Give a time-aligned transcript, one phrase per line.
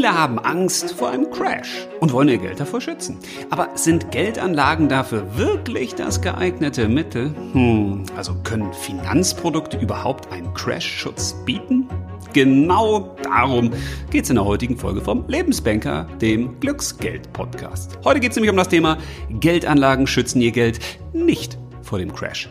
[0.00, 3.18] Viele haben Angst vor einem Crash und wollen ihr Geld davor schützen.
[3.50, 7.34] Aber sind Geldanlagen dafür wirklich das geeignete Mittel?
[7.52, 11.86] Hm, also können Finanzprodukte überhaupt einen Crash-Schutz bieten?
[12.32, 13.72] Genau darum
[14.10, 17.98] geht es in der heutigen Folge vom Lebensbanker, dem Glücksgeld-Podcast.
[18.02, 18.96] Heute geht es nämlich um das Thema
[19.28, 20.80] Geldanlagen schützen ihr Geld
[21.12, 22.48] nicht vor dem Crash.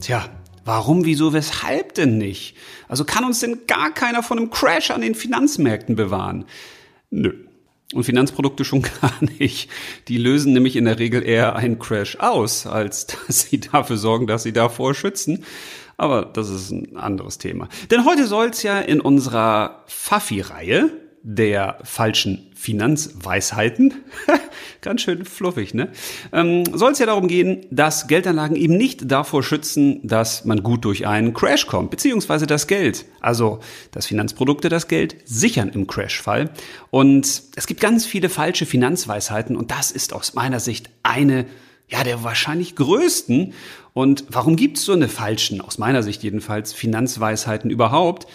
[0.00, 0.26] Tja,
[0.68, 2.54] Warum, wieso, weshalb denn nicht?
[2.88, 6.44] Also kann uns denn gar keiner von einem Crash an den Finanzmärkten bewahren?
[7.08, 7.32] Nö.
[7.94, 9.70] Und Finanzprodukte schon gar nicht.
[10.08, 14.26] Die lösen nämlich in der Regel eher einen Crash aus, als dass sie dafür sorgen,
[14.26, 15.46] dass sie davor schützen.
[15.96, 17.70] Aber das ist ein anderes Thema.
[17.90, 20.90] Denn heute soll es ja in unserer Fafi-Reihe
[21.22, 23.94] der falschen Finanzweisheiten,
[24.80, 25.88] ganz schön fluffig, ne?
[26.32, 30.84] Ähm, Soll es ja darum gehen, dass Geldanlagen eben nicht davor schützen, dass man gut
[30.84, 33.60] durch einen Crash kommt, beziehungsweise das Geld, also
[33.92, 36.50] dass Finanzprodukte das Geld sichern im Crashfall.
[36.90, 41.46] Und es gibt ganz viele falsche Finanzweisheiten und das ist aus meiner Sicht eine
[41.88, 43.54] ja, der wahrscheinlich größten.
[43.94, 48.26] Und warum gibt es so eine falschen, aus meiner Sicht jedenfalls, Finanzweisheiten überhaupt?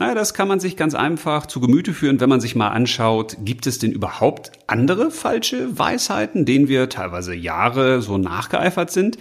[0.00, 3.36] Naja, das kann man sich ganz einfach zu Gemüte führen, wenn man sich mal anschaut,
[3.44, 9.18] gibt es denn überhaupt andere falsche Weisheiten, denen wir teilweise Jahre so nachgeeifert sind?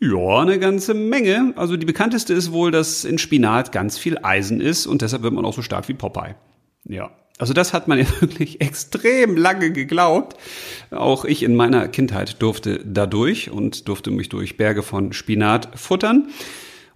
[0.00, 1.54] Ja, eine ganze Menge.
[1.56, 5.32] Also die bekannteste ist wohl, dass in Spinat ganz viel Eisen ist und deshalb wird
[5.32, 6.34] man auch so stark wie Popeye.
[6.84, 7.10] Ja.
[7.38, 10.36] Also das hat man ja wirklich extrem lange geglaubt.
[10.90, 16.28] Auch ich in meiner Kindheit durfte dadurch und durfte mich durch Berge von Spinat futtern.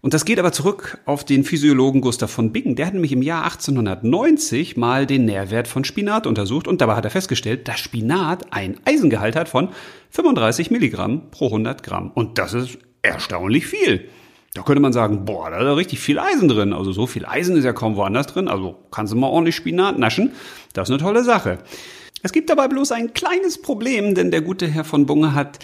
[0.03, 2.75] Und das geht aber zurück auf den Physiologen Gustav von Bingen.
[2.75, 7.05] Der hat nämlich im Jahr 1890 mal den Nährwert von Spinat untersucht und dabei hat
[7.05, 9.69] er festgestellt, dass Spinat ein Eisengehalt hat von
[10.11, 12.11] 35 Milligramm pro 100 Gramm.
[12.11, 14.09] Und das ist erstaunlich viel.
[14.55, 16.72] Da könnte man sagen, boah, da ist richtig viel Eisen drin.
[16.72, 18.48] Also so viel Eisen ist ja kaum woanders drin.
[18.48, 20.32] Also kannst du mal ordentlich Spinat naschen.
[20.72, 21.59] Das ist eine tolle Sache.
[22.25, 25.60] Es gibt dabei bloß ein kleines Problem, denn der gute Herr von Bunge hat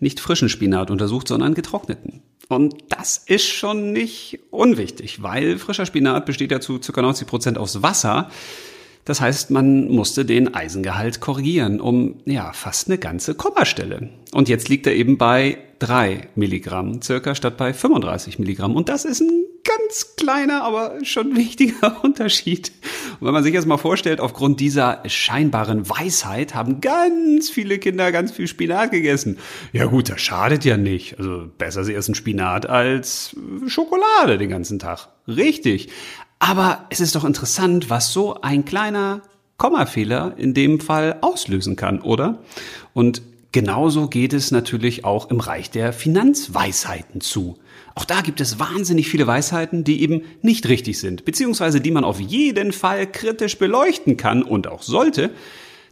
[0.00, 2.22] nicht frischen Spinat untersucht, sondern getrockneten.
[2.48, 7.02] Und das ist schon nicht unwichtig, weil frischer Spinat besteht ja zu ca.
[7.02, 8.30] 90 Prozent aus Wasser.
[9.04, 14.10] Das heißt, man musste den Eisengehalt korrigieren um ja fast eine ganze Kommastelle.
[14.32, 18.76] Und jetzt liegt er eben bei drei Milligramm circa statt bei 35 Milligramm.
[18.76, 19.44] Und das ist ein
[19.78, 22.72] ganz kleiner, aber schon wichtiger Unterschied.
[23.20, 28.12] Und wenn man sich jetzt mal vorstellt, aufgrund dieser scheinbaren Weisheit haben ganz viele Kinder
[28.12, 29.38] ganz viel Spinat gegessen.
[29.72, 31.18] Ja gut, das schadet ja nicht.
[31.18, 33.36] Also besser sie essen Spinat als
[33.66, 35.08] Schokolade den ganzen Tag.
[35.26, 35.88] Richtig.
[36.38, 39.22] Aber es ist doch interessant, was so ein kleiner
[39.56, 42.38] Kommafehler in dem Fall auslösen kann, oder?
[42.94, 47.58] Und genauso geht es natürlich auch im Reich der Finanzweisheiten zu.
[47.98, 52.04] Auch da gibt es wahnsinnig viele Weisheiten, die eben nicht richtig sind, beziehungsweise die man
[52.04, 55.30] auf jeden Fall kritisch beleuchten kann und auch sollte.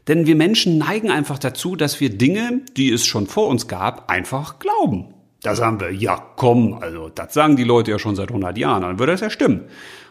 [0.06, 4.08] Denn wir Menschen neigen einfach dazu, dass wir Dinge, die es schon vor uns gab,
[4.08, 5.14] einfach glauben.
[5.42, 8.82] Da sagen wir, ja komm, also das sagen die Leute ja schon seit 100 Jahren,
[8.82, 9.62] dann würde das ja stimmen.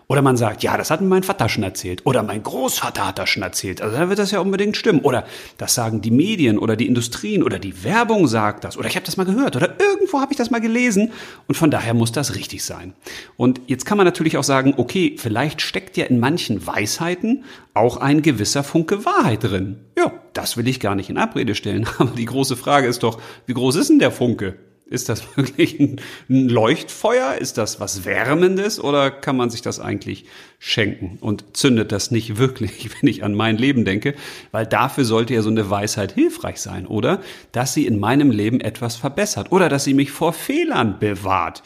[0.07, 2.05] Oder man sagt, ja, das hat mir mein Vater schon erzählt.
[2.05, 3.81] Oder mein Großvater hat das schon erzählt.
[3.81, 4.99] Also dann wird das ja unbedingt stimmen.
[4.99, 5.25] Oder
[5.57, 8.77] das sagen die Medien oder die Industrien oder die Werbung sagt das.
[8.77, 9.55] Oder ich habe das mal gehört.
[9.55, 11.11] Oder irgendwo habe ich das mal gelesen.
[11.47, 12.93] Und von daher muss das richtig sein.
[13.35, 17.97] Und jetzt kann man natürlich auch sagen, okay, vielleicht steckt ja in manchen Weisheiten auch
[17.97, 19.77] ein gewisser Funke Wahrheit drin.
[19.97, 21.87] Ja, das will ich gar nicht in Abrede stellen.
[21.97, 24.55] Aber die große Frage ist doch, wie groß ist denn der Funke?
[24.87, 27.35] Ist das wirklich ein Leuchtfeuer?
[27.35, 30.25] Ist das was Wärmendes oder kann man sich das eigentlich
[30.59, 34.13] schenken und zündet das nicht wirklich, wenn ich an mein Leben denke?
[34.51, 37.21] Weil dafür sollte ja so eine Weisheit hilfreich sein, oder?
[37.51, 41.63] Dass sie in meinem Leben etwas verbessert oder dass sie mich vor Fehlern bewahrt.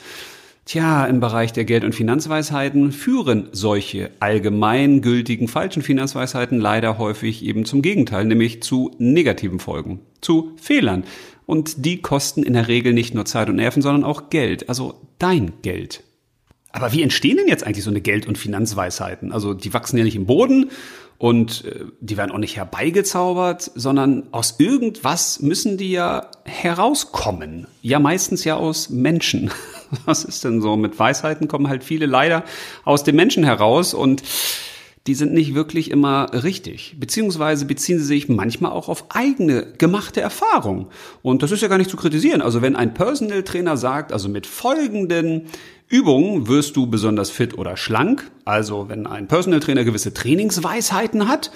[0.69, 7.65] Tja, im Bereich der Geld- und Finanzweisheiten führen solche allgemeingültigen falschen Finanzweisheiten leider häufig eben
[7.65, 11.05] zum Gegenteil, nämlich zu negativen Folgen, zu Fehlern.
[11.49, 15.01] Und die kosten in der Regel nicht nur Zeit und Nerven, sondern auch Geld, also
[15.17, 16.03] dein Geld.
[16.71, 19.31] Aber wie entstehen denn jetzt eigentlich so eine Geld- und Finanzweisheiten?
[19.31, 20.69] Also die wachsen ja nicht im Boden
[21.17, 27.65] und äh, die werden auch nicht herbeigezaubert, sondern aus irgendwas müssen die ja herauskommen.
[27.81, 29.49] Ja, meistens ja aus Menschen.
[30.05, 30.77] Was ist denn so?
[30.77, 32.43] Mit Weisheiten kommen halt viele leider
[32.85, 34.21] aus dem Menschen heraus und
[35.07, 36.95] die sind nicht wirklich immer richtig.
[36.99, 40.89] Beziehungsweise beziehen sie sich manchmal auch auf eigene gemachte Erfahrung.
[41.21, 42.41] Und das ist ja gar nicht zu kritisieren.
[42.41, 45.47] Also wenn ein Personal Trainer sagt, also mit folgenden
[45.87, 51.51] Übungen wirst du besonders fit oder schlank, also wenn ein Personal Trainer gewisse Trainingsweisheiten hat,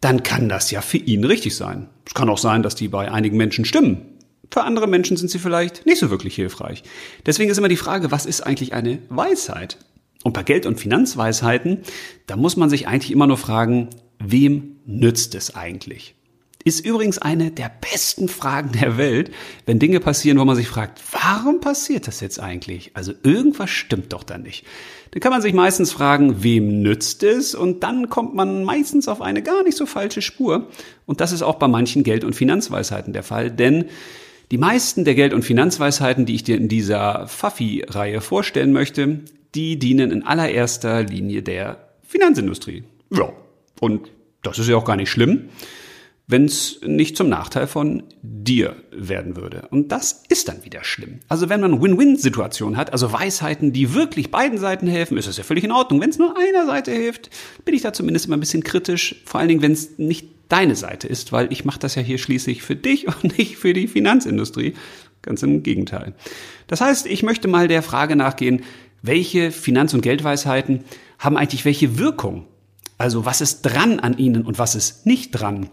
[0.00, 1.88] dann kann das ja für ihn richtig sein.
[2.06, 4.02] Es kann auch sein, dass die bei einigen Menschen stimmen.
[4.50, 6.82] Für andere Menschen sind sie vielleicht nicht so wirklich hilfreich.
[7.24, 9.78] Deswegen ist immer die Frage, was ist eigentlich eine Weisheit?
[10.22, 11.78] Und bei Geld- und Finanzweisheiten,
[12.26, 13.88] da muss man sich eigentlich immer nur fragen,
[14.18, 16.14] wem nützt es eigentlich?
[16.64, 19.32] Ist übrigens eine der besten Fragen der Welt,
[19.66, 22.92] wenn Dinge passieren, wo man sich fragt, warum passiert das jetzt eigentlich?
[22.94, 24.64] Also irgendwas stimmt doch da nicht.
[25.10, 27.56] Dann kann man sich meistens fragen, wem nützt es?
[27.56, 30.68] Und dann kommt man meistens auf eine gar nicht so falsche Spur.
[31.04, 33.86] Und das ist auch bei manchen Geld- und Finanzweisheiten der Fall, denn
[34.52, 39.20] die meisten der Geld- und Finanzweisheiten, die ich dir in dieser Fafi-Reihe vorstellen möchte,
[39.54, 42.84] die dienen in allererster Linie der Finanzindustrie.
[43.10, 43.32] Ja,
[43.80, 44.10] und
[44.42, 45.48] das ist ja auch gar nicht schlimm
[46.32, 49.68] wenn es nicht zum Nachteil von dir werden würde.
[49.70, 51.20] Und das ist dann wieder schlimm.
[51.28, 55.44] Also wenn man Win-Win-Situationen hat, also Weisheiten, die wirklich beiden Seiten helfen, ist das ja
[55.44, 56.00] völlig in Ordnung.
[56.00, 57.30] Wenn es nur einer Seite hilft,
[57.64, 59.16] bin ich da zumindest immer ein bisschen kritisch.
[59.24, 62.18] Vor allen Dingen, wenn es nicht deine Seite ist, weil ich mache das ja hier
[62.18, 64.74] schließlich für dich und nicht für die Finanzindustrie.
[65.22, 66.14] Ganz im Gegenteil.
[66.66, 68.62] Das heißt, ich möchte mal der Frage nachgehen,
[69.02, 70.84] welche Finanz- und Geldweisheiten
[71.18, 72.46] haben eigentlich welche Wirkung?
[72.98, 75.68] Also was ist dran an ihnen und was ist nicht dran?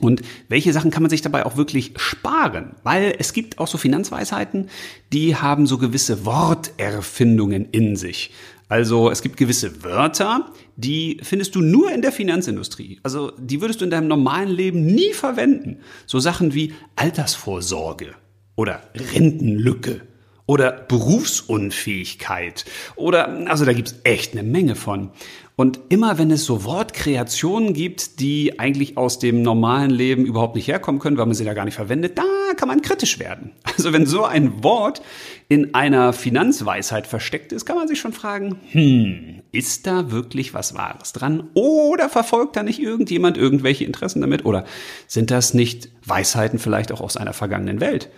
[0.00, 2.74] Und welche Sachen kann man sich dabei auch wirklich sparen?
[2.82, 4.68] Weil es gibt auch so Finanzweisheiten,
[5.12, 8.32] die haben so gewisse Worterfindungen in sich.
[8.68, 13.00] Also es gibt gewisse Wörter, die findest du nur in der Finanzindustrie.
[13.02, 15.78] Also die würdest du in deinem normalen Leben nie verwenden.
[16.06, 18.14] So Sachen wie Altersvorsorge
[18.56, 20.00] oder Rentenlücke
[20.46, 22.64] oder Berufsunfähigkeit
[22.96, 25.10] oder also da gibt's echt eine Menge von.
[25.54, 30.66] Und immer wenn es so Wortkreationen gibt, die eigentlich aus dem normalen Leben überhaupt nicht
[30.66, 32.24] herkommen können, weil man sie da gar nicht verwendet, da
[32.56, 33.52] kann man kritisch werden.
[33.82, 35.02] Also wenn so ein Wort
[35.48, 40.74] in einer Finanzweisheit versteckt ist, kann man sich schon fragen, hm, ist da wirklich was
[40.74, 41.48] Wahres dran?
[41.54, 44.44] Oder verfolgt da nicht irgendjemand irgendwelche Interessen damit?
[44.44, 44.64] Oder
[45.08, 48.10] sind das nicht Weisheiten vielleicht auch aus einer vergangenen Welt?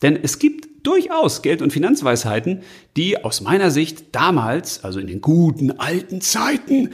[0.00, 2.62] Denn es gibt durchaus Geld- und Finanzweisheiten,
[2.96, 6.90] die aus meiner Sicht damals, also in den guten alten Zeiten,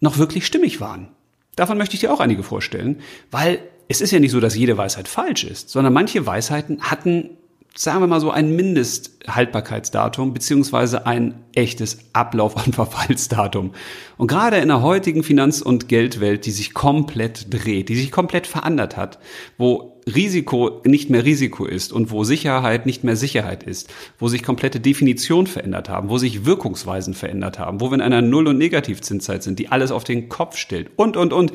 [0.00, 1.08] noch wirklich stimmig waren.
[1.56, 3.00] Davon möchte ich dir auch einige vorstellen,
[3.30, 7.30] weil es ist ja nicht so, dass jede Weisheit falsch ist, sondern manche Weisheiten hatten
[7.78, 13.72] sagen wir mal so, ein Mindesthaltbarkeitsdatum beziehungsweise ein echtes Ablauf- und Verfallsdatum.
[14.16, 18.46] Und gerade in der heutigen Finanz- und Geldwelt, die sich komplett dreht, die sich komplett
[18.46, 19.18] verändert hat,
[19.58, 24.44] wo Risiko nicht mehr Risiko ist und wo Sicherheit nicht mehr Sicherheit ist, wo sich
[24.44, 28.58] komplette Definitionen verändert haben, wo sich Wirkungsweisen verändert haben, wo wir in einer Null- und
[28.58, 31.52] Negativzinszeit sind, die alles auf den Kopf stellt und, und, und.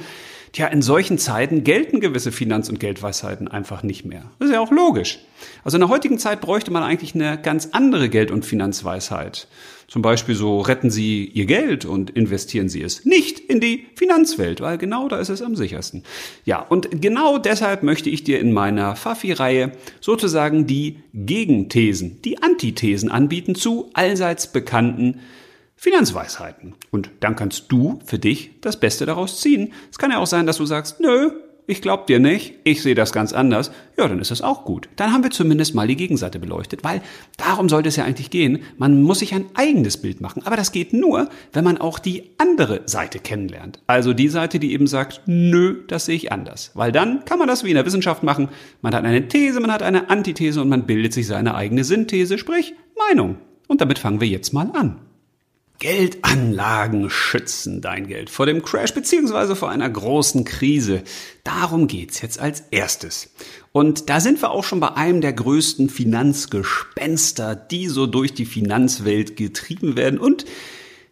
[0.53, 4.23] Tja, in solchen Zeiten gelten gewisse Finanz- und Geldweisheiten einfach nicht mehr.
[4.37, 5.19] Das ist ja auch logisch.
[5.63, 9.47] Also in der heutigen Zeit bräuchte man eigentlich eine ganz andere Geld- und Finanzweisheit.
[9.87, 14.59] Zum Beispiel so retten Sie Ihr Geld und investieren Sie es nicht in die Finanzwelt,
[14.59, 16.03] weil genau da ist es am sichersten.
[16.43, 19.71] Ja, und genau deshalb möchte ich dir in meiner Fafi-Reihe
[20.01, 25.19] sozusagen die Gegenthesen, die Antithesen anbieten zu allseits bekannten
[25.81, 26.75] Finanzweisheiten.
[26.91, 29.73] Und dann kannst du für dich das Beste daraus ziehen.
[29.89, 31.31] Es kann ja auch sein, dass du sagst, nö,
[31.65, 33.71] ich glaub dir nicht, ich sehe das ganz anders.
[33.97, 34.89] Ja, dann ist das auch gut.
[34.95, 37.01] Dann haben wir zumindest mal die Gegenseite beleuchtet, weil
[37.37, 38.59] darum sollte es ja eigentlich gehen.
[38.77, 40.43] Man muss sich ein eigenes Bild machen.
[40.45, 43.79] Aber das geht nur, wenn man auch die andere Seite kennenlernt.
[43.87, 46.69] Also die Seite, die eben sagt, nö, das sehe ich anders.
[46.75, 48.49] Weil dann kann man das wie in der Wissenschaft machen.
[48.83, 52.37] Man hat eine These, man hat eine Antithese und man bildet sich seine eigene Synthese,
[52.37, 52.75] sprich
[53.09, 53.37] Meinung.
[53.67, 54.99] Und damit fangen wir jetzt mal an.
[55.81, 61.01] Geldanlagen schützen dein Geld vor dem Crash beziehungsweise vor einer großen Krise.
[61.43, 63.33] Darum geht's jetzt als erstes.
[63.71, 68.45] Und da sind wir auch schon bei einem der größten Finanzgespenster, die so durch die
[68.45, 70.45] Finanzwelt getrieben werden und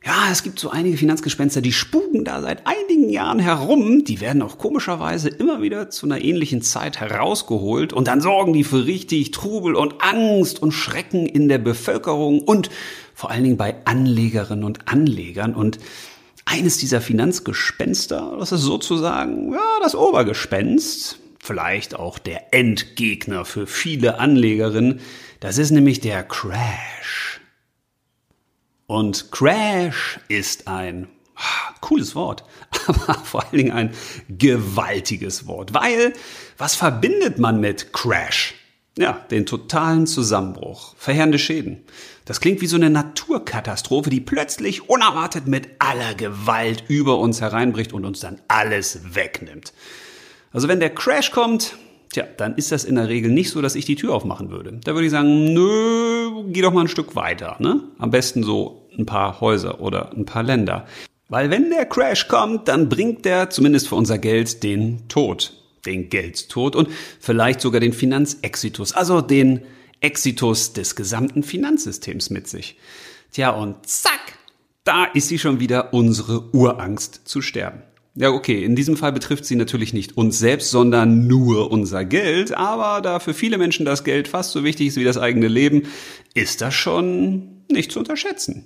[0.06, 4.06] ja, es gibt so einige Finanzgespenster, die spuken da seit einigen Jahren herum.
[4.06, 8.64] Die werden auch komischerweise immer wieder zu einer ähnlichen Zeit herausgeholt und dann sorgen die
[8.64, 12.70] für richtig Trubel und Angst und Schrecken in der Bevölkerung und
[13.14, 15.54] vor allen Dingen bei Anlegerinnen und Anlegern.
[15.54, 15.80] Und
[16.46, 24.18] eines dieser Finanzgespenster, das ist sozusagen, ja, das Obergespenst, vielleicht auch der Endgegner für viele
[24.20, 25.02] Anlegerinnen,
[25.42, 27.39] das ist nämlich der Crash.
[28.90, 32.44] Und Crash ist ein ah, cooles Wort,
[32.88, 33.94] aber vor allen Dingen ein
[34.30, 36.14] gewaltiges Wort, weil
[36.58, 38.56] was verbindet man mit Crash?
[38.98, 41.84] Ja, den totalen Zusammenbruch, verheerende Schäden.
[42.26, 47.94] Das klingt wie so eine Naturkatastrophe, die plötzlich unerwartet mit aller Gewalt über uns hereinbricht
[47.94, 49.72] und uns dann alles wegnimmt.
[50.52, 51.78] Also wenn der Crash kommt,
[52.12, 54.80] tja, dann ist das in der Regel nicht so, dass ich die Tür aufmachen würde.
[54.84, 57.84] Da würde ich sagen, nö, geh doch mal ein Stück weiter, ne?
[58.00, 60.88] Am besten so ein paar Häuser oder ein paar Länder.
[61.28, 65.54] Weil wenn der Crash kommt, dann bringt der zumindest für unser Geld den Tod.
[65.86, 66.90] Den Geldstod und
[67.22, 69.62] vielleicht sogar den Finanzexitus, also den
[70.02, 72.78] Exitus des gesamten Finanzsystems mit sich.
[73.32, 74.38] Tja, und zack,
[74.84, 77.84] da ist sie schon wieder unsere Urangst zu sterben.
[78.16, 82.54] Ja, okay, in diesem Fall betrifft sie natürlich nicht uns selbst, sondern nur unser Geld.
[82.54, 85.84] Aber da für viele Menschen das Geld fast so wichtig ist wie das eigene Leben,
[86.34, 88.66] ist das schon nicht zu unterschätzen.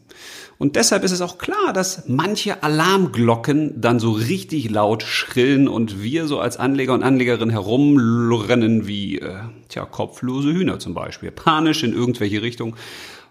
[0.58, 6.02] Und deshalb ist es auch klar, dass manche Alarmglocken dann so richtig laut schrillen und
[6.02, 11.84] wir so als Anleger und Anlegerin herumrennen wie, äh, tja, kopflose Hühner zum Beispiel, panisch
[11.84, 12.76] in irgendwelche Richtung.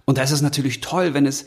[0.05, 1.45] Und da ist es natürlich toll, wenn es,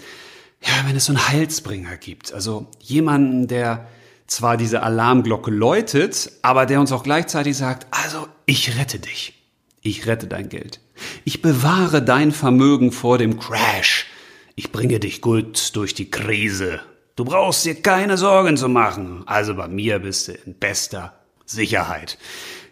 [0.62, 2.34] ja, wenn es so einen Heilsbringer gibt.
[2.34, 3.88] Also jemanden, der
[4.28, 9.34] zwar diese Alarmglocke läutet, aber der uns auch gleichzeitig sagt, also ich rette dich.
[9.82, 10.80] Ich rette dein Geld.
[11.26, 14.05] Ich bewahre dein Vermögen vor dem Crash.
[14.58, 16.80] Ich bringe dich gut durch die Krise.
[17.18, 19.24] Du brauchst dir keine Sorgen zu machen.
[19.26, 21.14] Also bei mir bist du in bester
[21.46, 22.18] Sicherheit.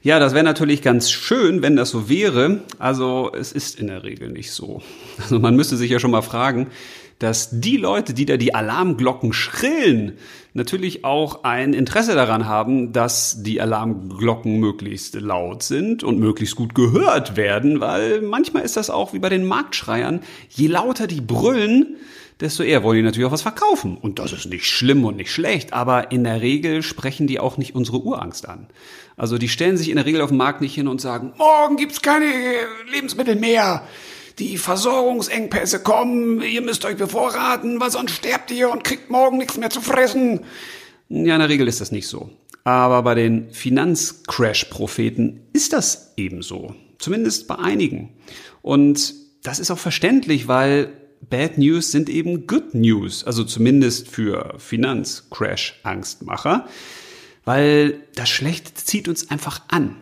[0.02, 2.62] Ja, das wäre natürlich ganz schön, wenn das so wäre.
[2.80, 4.82] Also es ist in der Regel nicht so.
[5.18, 6.68] Also man müsste sich ja schon mal fragen,
[7.20, 10.18] dass die Leute, die da die Alarmglocken schrillen,
[10.54, 16.76] natürlich auch ein Interesse daran haben, dass die Alarmglocken möglichst laut sind und möglichst gut
[16.76, 21.98] gehört werden, weil manchmal ist das auch wie bei den Marktschreiern, je lauter die brüllen,
[22.40, 23.98] desto eher wollen die natürlich auch was verkaufen.
[23.98, 27.58] Und das ist nicht schlimm und nicht schlecht, aber in der Regel sprechen die auch
[27.58, 28.68] nicht unsere Urangst an.
[29.16, 31.78] Also die stellen sich in der Regel auf dem Markt nicht hin und sagen, morgen
[31.78, 32.26] gibt's keine
[32.92, 33.84] Lebensmittel mehr
[34.40, 39.58] die Versorgungsengpässe kommen, ihr müsst euch bevorraten, weil sonst sterbt ihr und kriegt morgen nichts
[39.58, 40.42] mehr zu fressen.
[41.10, 42.30] Ja, in der Regel ist das nicht so.
[42.64, 46.76] Aber bei den Finanzcrash-Propheten ist das ebenso.
[46.98, 48.10] Zumindest bei einigen.
[48.62, 49.14] Und
[49.44, 50.94] das ist auch verständlich, weil
[51.30, 53.26] Bad News sind eben Good News.
[53.26, 56.68] Also zumindest für Finanzcrash-Angstmacher.
[57.46, 59.98] Weil das Schlechte zieht uns einfach an.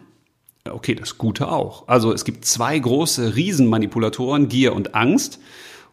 [0.70, 1.88] Okay, das Gute auch.
[1.88, 5.40] Also es gibt zwei große Riesenmanipulatoren, Gier und Angst.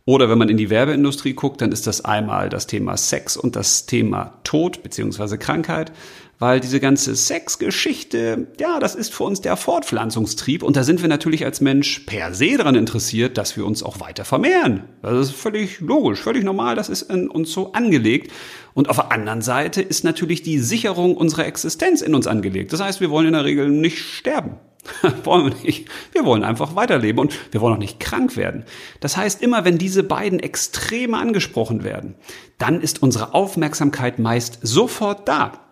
[0.05, 3.57] Oder wenn man in die Werbeindustrie guckt, dann ist das einmal das Thema Sex und
[3.57, 5.93] das Thema Tod beziehungsweise Krankheit,
[6.39, 11.09] weil diese ganze Sexgeschichte, ja, das ist für uns der Fortpflanzungstrieb und da sind wir
[11.09, 14.85] natürlich als Mensch per se daran interessiert, dass wir uns auch weiter vermehren.
[15.03, 18.33] Das ist völlig logisch, völlig normal, das ist in uns so angelegt.
[18.75, 22.73] Und auf der anderen Seite ist natürlich die Sicherung unserer Existenz in uns angelegt.
[22.73, 24.59] Das heißt, wir wollen in der Regel nicht sterben.
[25.25, 25.89] wollen wir nicht.
[26.13, 28.65] Wir wollen einfach weiterleben und wir wollen auch nicht krank werden.
[29.01, 32.15] Das heißt, immer wenn diese beiden Extreme angesprochen werden,
[32.59, 35.68] dann ist unsere Aufmerksamkeit meist sofort da.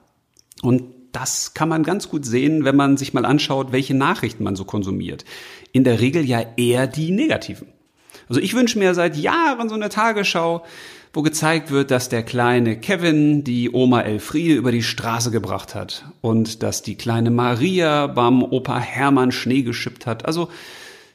[0.66, 0.82] Und
[1.12, 4.64] das kann man ganz gut sehen, wenn man sich mal anschaut, welche Nachrichten man so
[4.64, 5.24] konsumiert.
[5.70, 7.68] In der Regel ja eher die negativen.
[8.28, 10.64] Also ich wünsche mir seit Jahren so eine Tagesschau,
[11.12, 16.04] wo gezeigt wird, dass der kleine Kevin die Oma Elfriede über die Straße gebracht hat
[16.20, 20.26] und dass die kleine Maria beim Opa Hermann Schnee geschippt hat.
[20.26, 20.48] Also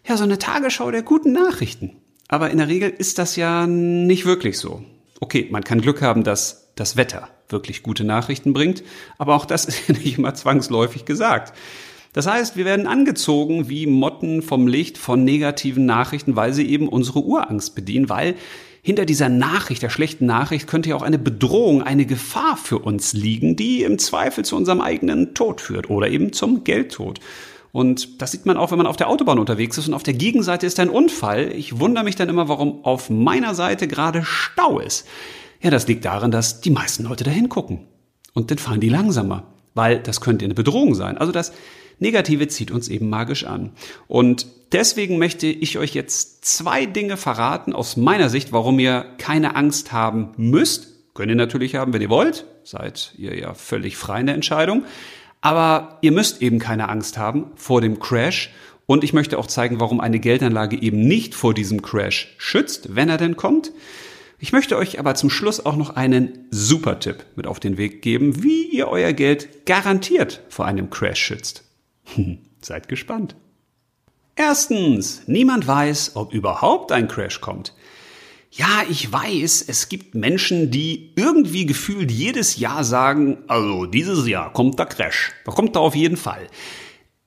[0.08, 1.98] ja, so eine Tagesschau der guten Nachrichten.
[2.29, 4.81] Aber in der Regel ist das ja nicht wirklich so.
[5.20, 8.84] Okay, man kann Glück haben, dass das Wetter wirklich gute Nachrichten bringt,
[9.17, 11.53] aber auch das ist ja nicht immer zwangsläufig gesagt.
[12.13, 16.89] Das heißt, wir werden angezogen wie Motten vom Licht von negativen Nachrichten, weil sie eben
[16.89, 18.36] unsere Urangst bedienen, weil
[18.81, 23.13] hinter dieser Nachricht, der schlechten Nachricht, könnte ja auch eine Bedrohung, eine Gefahr für uns
[23.13, 27.20] liegen, die im Zweifel zu unserem eigenen Tod führt oder eben zum Geldtod.
[27.72, 30.13] Und das sieht man auch, wenn man auf der Autobahn unterwegs ist und auf der
[30.13, 31.53] Gegenseite ist ein Unfall.
[31.55, 35.08] Ich wundere mich dann immer, warum auf meiner Seite gerade Stau ist.
[35.61, 37.87] Ja, das liegt daran, dass die meisten Leute da hingucken.
[38.33, 41.17] Und dann fahren die langsamer, weil das könnte eine Bedrohung sein.
[41.17, 41.51] Also das
[41.99, 43.71] Negative zieht uns eben magisch an.
[44.07, 49.55] Und deswegen möchte ich euch jetzt zwei Dinge verraten aus meiner Sicht, warum ihr keine
[49.55, 50.87] Angst haben müsst.
[51.13, 52.45] Könnt ihr natürlich haben, wenn ihr wollt.
[52.63, 54.85] Seid ihr ja völlig frei in der Entscheidung.
[55.41, 58.51] Aber ihr müsst eben keine Angst haben vor dem Crash.
[58.87, 63.09] Und ich möchte auch zeigen, warum eine Geldanlage eben nicht vor diesem Crash schützt, wenn
[63.09, 63.71] er denn kommt.
[64.43, 68.41] Ich möchte euch aber zum Schluss auch noch einen Super-Tipp mit auf den Weg geben,
[68.41, 71.63] wie ihr euer Geld garantiert vor einem Crash schützt.
[72.62, 73.36] Seid gespannt.
[74.36, 77.75] Erstens, niemand weiß, ob überhaupt ein Crash kommt.
[78.50, 84.51] Ja, ich weiß, es gibt Menschen, die irgendwie gefühlt jedes Jahr sagen, also dieses Jahr
[84.51, 85.33] kommt der Crash.
[85.45, 86.48] Da kommt er auf jeden Fall.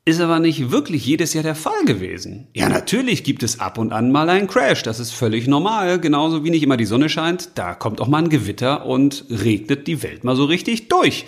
[0.07, 2.49] Ist aber nicht wirklich jedes Jahr der Fall gewesen.
[2.53, 4.83] Ja, natürlich gibt es ab und an mal einen Crash.
[4.83, 5.99] Das ist völlig normal.
[5.99, 9.87] Genauso wie nicht immer die Sonne scheint, da kommt auch mal ein Gewitter und regnet
[9.87, 11.25] die Welt mal so richtig durch.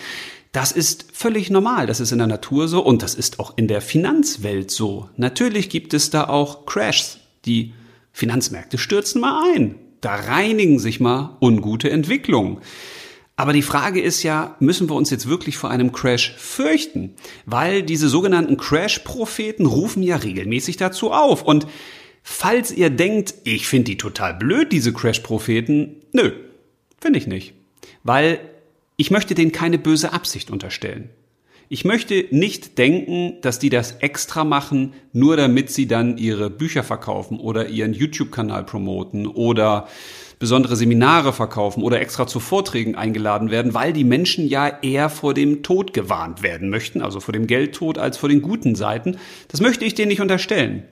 [0.52, 3.68] Das ist völlig normal, das ist in der Natur so und das ist auch in
[3.68, 5.08] der Finanzwelt so.
[5.16, 7.18] Natürlich gibt es da auch Crashs.
[7.44, 7.72] Die
[8.12, 9.74] Finanzmärkte stürzen mal ein.
[10.00, 12.58] Da reinigen sich mal ungute Entwicklungen.
[13.36, 17.14] Aber die Frage ist ja, müssen wir uns jetzt wirklich vor einem Crash fürchten?
[17.44, 21.42] Weil diese sogenannten Crash-Propheten rufen ja regelmäßig dazu auf.
[21.42, 21.66] Und
[22.22, 26.32] falls ihr denkt, ich finde die total blöd, diese Crash-Propheten, nö,
[26.98, 27.52] finde ich nicht.
[28.02, 28.40] Weil
[28.96, 31.10] ich möchte denen keine böse Absicht unterstellen.
[31.68, 36.84] Ich möchte nicht denken, dass die das extra machen, nur damit sie dann ihre Bücher
[36.84, 39.88] verkaufen oder ihren YouTube-Kanal promoten oder
[40.38, 45.34] besondere Seminare verkaufen oder extra zu Vorträgen eingeladen werden, weil die Menschen ja eher vor
[45.34, 49.16] dem Tod gewarnt werden möchten, also vor dem Geldtod als vor den guten Seiten.
[49.48, 50.84] Das möchte ich denen nicht unterstellen.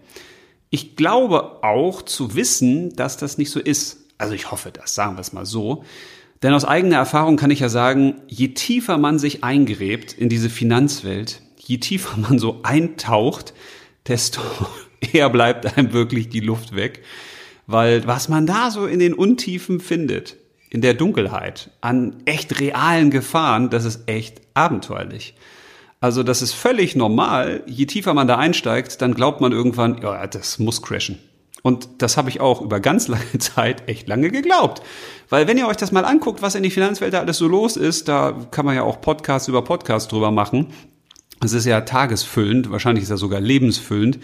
[0.71, 3.99] Ich glaube auch zu wissen, dass das nicht so ist.
[4.19, 5.85] Also ich hoffe das, sagen wir es mal so.
[6.45, 10.51] Denn aus eigener Erfahrung kann ich ja sagen, je tiefer man sich eingräbt in diese
[10.51, 13.55] Finanzwelt, je tiefer man so eintaucht,
[14.07, 14.43] desto
[15.15, 17.03] eher bleibt einem wirklich die Luft weg.
[17.67, 20.37] Weil was man da so in den Untiefen findet,
[20.69, 25.37] in der Dunkelheit, an echt realen Gefahren, das ist echt abenteuerlich.
[26.01, 27.63] Also das ist völlig normal.
[27.65, 31.19] Je tiefer man da einsteigt, dann glaubt man irgendwann, ja, das muss crashen.
[31.66, 34.83] Und das habe ich auch über ganz lange Zeit echt lange geglaubt.
[35.30, 37.78] Weil wenn ihr euch das mal anguckt, was in die Finanzwelt da alles so los
[37.78, 40.66] ist, da kann man ja auch Podcast über Podcast drüber machen.
[41.42, 44.18] Es ist ja tagesfüllend, wahrscheinlich ist er sogar lebensfüllend,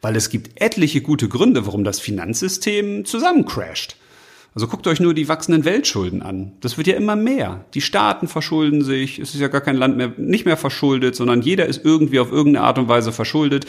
[0.00, 3.96] weil es gibt etliche gute Gründe, warum das Finanzsystem zusammencrasht.
[4.54, 6.52] Also guckt euch nur die wachsenden Weltschulden an.
[6.62, 7.66] Das wird ja immer mehr.
[7.74, 9.18] Die Staaten verschulden sich.
[9.18, 12.32] Es ist ja gar kein Land mehr, nicht mehr verschuldet, sondern jeder ist irgendwie auf
[12.32, 13.66] irgendeine Art und Weise verschuldet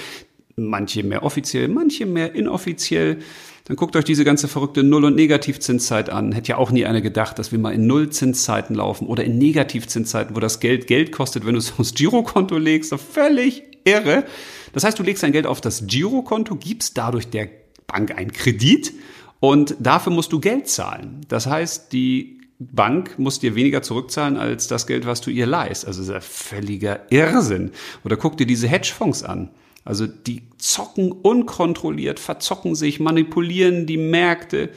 [0.57, 3.19] manche mehr offiziell, manche mehr inoffiziell.
[3.65, 6.31] Dann guckt euch diese ganze verrückte Null- und Negativzinszeit an.
[6.31, 10.35] Hätte ja auch nie einer gedacht, dass wir mal in Nullzinszeiten laufen oder in Negativzinszeiten,
[10.35, 12.93] wo das Geld Geld kostet, wenn du es aufs Girokonto legst.
[12.95, 14.25] Völlig irre.
[14.73, 17.49] Das heißt, du legst dein Geld auf das Girokonto, gibst dadurch der
[17.85, 18.93] Bank einen Kredit
[19.39, 21.21] und dafür musst du Geld zahlen.
[21.27, 25.85] Das heißt, die Bank muss dir weniger zurückzahlen als das Geld, was du ihr leist.
[25.85, 27.71] Also das ist ein völliger Irrsinn.
[28.03, 29.51] Oder guck dir diese Hedgefonds an.
[29.87, 34.69] Also die zocken unkontrolliert, verzocken sich, manipulieren die Märkte.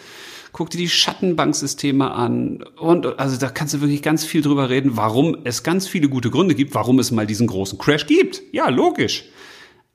[0.52, 2.62] Guck dir die Schattenbanksysteme an.
[2.78, 6.30] Und also da kannst du wirklich ganz viel drüber reden, warum es ganz viele gute
[6.30, 8.42] Gründe gibt, warum es mal diesen großen Crash gibt.
[8.52, 9.24] Ja, logisch.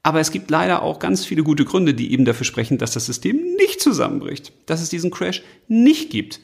[0.04, 3.06] Aber es gibt leider auch ganz viele gute Gründe, die eben dafür sprechen, dass das
[3.06, 6.42] System nicht zusammenbricht, dass es diesen Crash nicht gibt.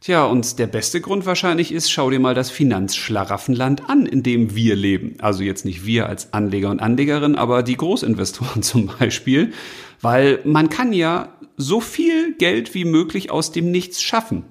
[0.00, 4.54] Tja, und der beste Grund wahrscheinlich ist, schau dir mal das Finanzschlaraffenland an, in dem
[4.54, 5.16] wir leben.
[5.20, 9.52] Also jetzt nicht wir als Anleger und Anlegerin, aber die Großinvestoren zum Beispiel.
[10.02, 14.44] Weil man kann ja so viel Geld wie möglich aus dem Nichts schaffen.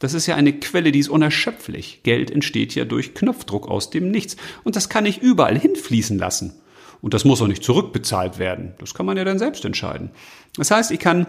[0.00, 2.00] Das ist ja eine Quelle, die ist unerschöpflich.
[2.02, 4.36] Geld entsteht ja durch Knopfdruck aus dem Nichts.
[4.64, 6.54] Und das kann ich überall hinfließen lassen.
[7.00, 8.74] Und das muss auch nicht zurückbezahlt werden.
[8.78, 10.10] Das kann man ja dann selbst entscheiden.
[10.56, 11.26] Das heißt, ich kann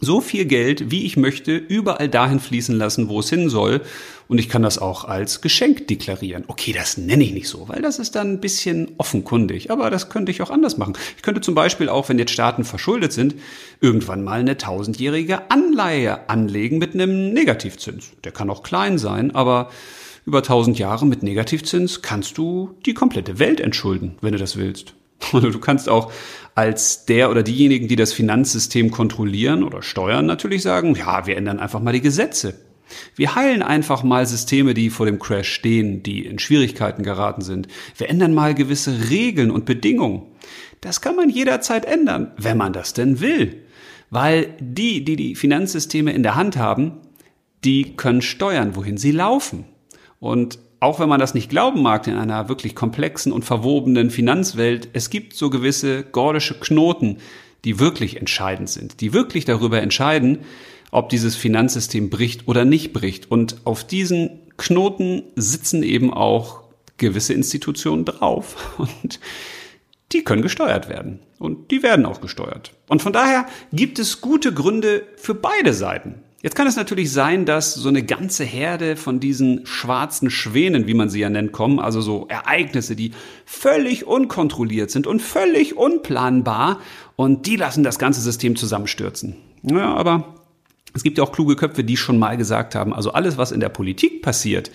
[0.00, 3.82] so viel Geld, wie ich möchte, überall dahin fließen lassen, wo es hin soll.
[4.28, 6.44] Und ich kann das auch als Geschenk deklarieren.
[6.46, 9.70] Okay, das nenne ich nicht so, weil das ist dann ein bisschen offenkundig.
[9.70, 10.94] Aber das könnte ich auch anders machen.
[11.16, 13.34] Ich könnte zum Beispiel auch, wenn jetzt Staaten verschuldet sind,
[13.80, 18.12] irgendwann mal eine tausendjährige Anleihe anlegen mit einem Negativzins.
[18.24, 19.70] Der kann auch klein sein, aber
[20.26, 24.94] über tausend Jahre mit Negativzins kannst du die komplette Welt entschulden, wenn du das willst.
[25.32, 26.12] Du kannst auch
[26.54, 31.60] als der oder diejenigen, die das Finanzsystem kontrollieren oder steuern, natürlich sagen, ja, wir ändern
[31.60, 32.54] einfach mal die Gesetze.
[33.14, 37.68] Wir heilen einfach mal Systeme, die vor dem Crash stehen, die in Schwierigkeiten geraten sind.
[37.96, 40.22] Wir ändern mal gewisse Regeln und Bedingungen.
[40.80, 43.62] Das kann man jederzeit ändern, wenn man das denn will.
[44.10, 46.98] Weil die, die die Finanzsysteme in der Hand haben,
[47.64, 49.66] die können steuern, wohin sie laufen.
[50.18, 54.88] Und auch wenn man das nicht glauben mag in einer wirklich komplexen und verwobenen Finanzwelt,
[54.94, 57.18] es gibt so gewisse gordische Knoten,
[57.64, 60.38] die wirklich entscheidend sind, die wirklich darüber entscheiden,
[60.90, 63.30] ob dieses Finanzsystem bricht oder nicht bricht.
[63.30, 66.62] Und auf diesen Knoten sitzen eben auch
[66.96, 68.78] gewisse Institutionen drauf.
[68.78, 69.20] Und
[70.12, 71.20] die können gesteuert werden.
[71.38, 72.72] Und die werden auch gesteuert.
[72.88, 76.22] Und von daher gibt es gute Gründe für beide Seiten.
[76.42, 80.94] Jetzt kann es natürlich sein, dass so eine ganze Herde von diesen schwarzen Schwänen, wie
[80.94, 83.12] man sie ja nennt, kommen, also so Ereignisse, die
[83.44, 86.80] völlig unkontrolliert sind und völlig unplanbar
[87.16, 89.36] und die lassen das ganze System zusammenstürzen.
[89.62, 90.34] Ja, aber
[90.94, 93.60] es gibt ja auch kluge Köpfe, die schon mal gesagt haben, also alles, was in
[93.60, 94.70] der Politik passiert,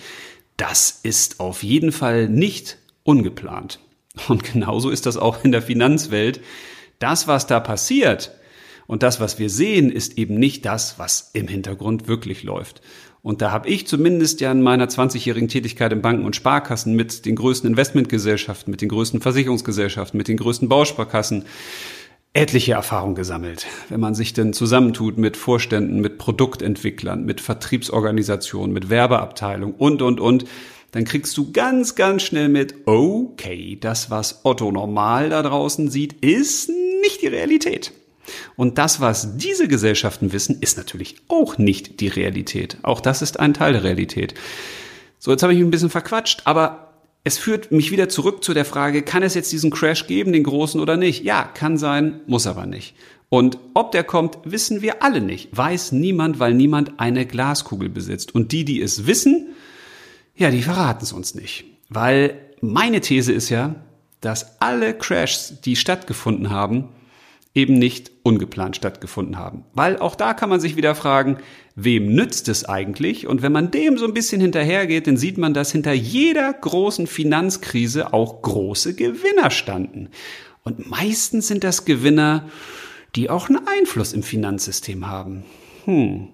[0.58, 3.80] das ist auf jeden Fall nicht ungeplant.
[4.28, 6.42] Und genauso ist das auch in der Finanzwelt.
[7.00, 8.32] Das, was da passiert,
[8.88, 12.82] und das, was wir sehen, ist eben nicht das, was im Hintergrund wirklich läuft.
[13.22, 17.26] Und da habe ich zumindest ja in meiner 20-jährigen Tätigkeit in Banken und Sparkassen mit
[17.26, 21.46] den größten Investmentgesellschaften, mit den größten Versicherungsgesellschaften, mit den größten Bausparkassen
[22.34, 23.66] etliche Erfahrungen gesammelt.
[23.90, 30.20] Wenn man sich denn zusammentut mit Vorständen, mit Produktentwicklern, mit Vertriebsorganisationen, mit Werbeabteilung und, und,
[30.20, 30.46] und,
[30.92, 36.14] dann kriegst du ganz, ganz schnell mit, okay, das, was Otto normal da draußen sieht,
[36.24, 36.70] ist
[37.02, 37.92] nicht die Realität.
[38.56, 42.78] Und das, was diese Gesellschaften wissen, ist natürlich auch nicht die Realität.
[42.84, 44.34] Auch das ist ein Teil der Realität.
[45.20, 48.54] So, jetzt habe ich mich ein bisschen verquatscht, aber es führt mich wieder zurück zu
[48.54, 51.24] der Frage, kann es jetzt diesen Crash geben, den großen oder nicht?
[51.24, 52.96] Ja, kann sein, muss aber nicht.
[53.30, 55.50] Und ob der kommt, wissen wir alle nicht.
[55.56, 58.36] Weiß niemand, weil niemand eine Glaskugel besitzt.
[58.36, 59.48] Und die, die es wissen,
[60.36, 61.66] ja, die verraten es uns nicht.
[61.90, 63.76] Weil meine These ist ja,
[64.22, 66.90] dass alle Crashs, die stattgefunden haben,
[67.56, 69.64] eben nicht ungeplant stattgefunden haben.
[69.74, 71.38] Weil auch da kann man sich wieder fragen,
[71.76, 73.26] wem nützt es eigentlich?
[73.28, 77.08] Und wenn man dem so ein bisschen hinterhergeht, dann sieht man, dass hinter jeder großen
[77.08, 80.10] Finanzkrise auch große Gewinner standen.
[80.64, 82.50] Und meistens sind das Gewinner,
[83.16, 85.46] die auch einen Einfluss im Finanzsystem haben.
[85.86, 86.28] Hm.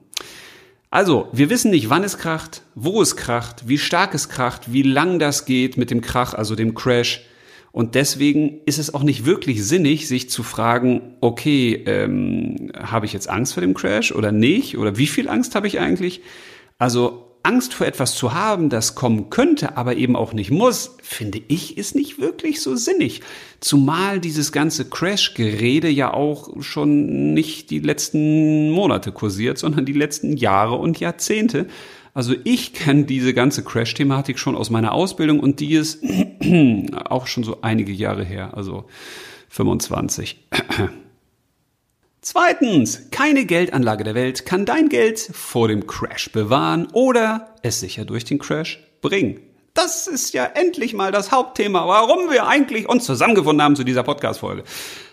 [0.89, 4.81] Also, wir wissen nicht, wann es kracht, wo es kracht, wie stark es kracht, wie
[4.81, 7.25] lang das geht mit dem Krach, also dem Crash.
[7.71, 13.13] Und deswegen ist es auch nicht wirklich sinnig, sich zu fragen, okay, ähm, habe ich
[13.13, 14.77] jetzt Angst vor dem Crash oder nicht?
[14.77, 16.21] Oder wie viel Angst habe ich eigentlich?
[16.77, 21.41] Also Angst vor etwas zu haben, das kommen könnte, aber eben auch nicht muss, finde
[21.47, 23.21] ich, ist nicht wirklich so sinnig.
[23.61, 30.37] Zumal dieses ganze Crash-Gerede ja auch schon nicht die letzten Monate kursiert, sondern die letzten
[30.37, 31.67] Jahre und Jahrzehnte.
[32.13, 36.03] Also ich kenne diese ganze Crash-Thematik schon aus meiner Ausbildung und die ist
[37.05, 38.85] auch schon so einige Jahre her, also
[39.49, 40.47] 25.
[42.21, 48.05] Zweitens, keine Geldanlage der Welt kann dein Geld vor dem Crash bewahren oder es sicher
[48.05, 49.39] durch den Crash bringen.
[49.73, 54.03] Das ist ja endlich mal das Hauptthema, warum wir eigentlich uns zusammengefunden haben zu dieser
[54.03, 54.65] Podcast-Folge.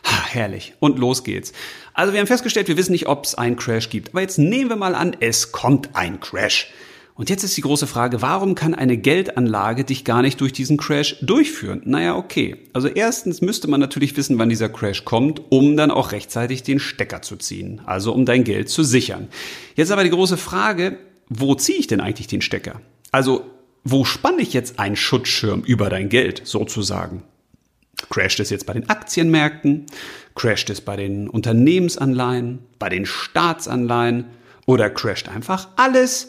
[0.03, 0.75] Herrlich.
[0.81, 1.53] Und los geht's.
[1.95, 4.11] Also wir haben festgestellt, wir wissen nicht, ob es einen Crash gibt.
[4.11, 6.73] Aber jetzt nehmen wir mal an, es kommt ein Crash.
[7.19, 10.77] Und jetzt ist die große Frage, warum kann eine Geldanlage dich gar nicht durch diesen
[10.77, 11.83] Crash durchführen?
[11.85, 12.59] Naja, okay.
[12.73, 16.79] Also erstens müsste man natürlich wissen, wann dieser Crash kommt, um dann auch rechtzeitig den
[16.79, 17.81] Stecker zu ziehen.
[17.87, 19.27] Also um dein Geld zu sichern.
[19.75, 20.97] Jetzt aber die große Frage,
[21.29, 22.81] wo ziehe ich denn eigentlich den Stecker?
[23.11, 23.45] Also
[23.83, 27.25] wo spanne ich jetzt einen Schutzschirm über dein Geld sozusagen?
[28.11, 29.87] Crasht es jetzt bei den Aktienmärkten?
[30.37, 32.61] Crasht es bei den Unternehmensanleihen?
[32.79, 34.27] Bei den Staatsanleihen?
[34.67, 36.29] Oder crasht einfach alles?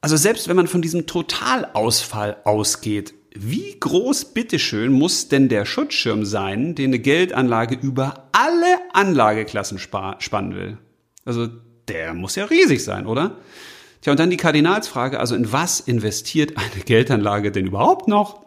[0.00, 6.24] Also selbst wenn man von diesem Totalausfall ausgeht, wie groß bitteschön muss denn der Schutzschirm
[6.24, 10.78] sein, den eine Geldanlage über alle Anlageklassen spannen will?
[11.24, 11.48] Also
[11.88, 13.36] der muss ja riesig sein, oder?
[14.00, 18.46] Tja, und dann die Kardinalsfrage, also in was investiert eine Geldanlage denn überhaupt noch?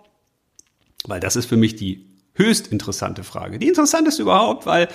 [1.05, 3.59] Weil das ist für mich die höchst interessante Frage.
[3.59, 4.87] Die interessanteste überhaupt, weil